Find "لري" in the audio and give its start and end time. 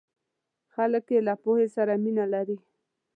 2.33-2.57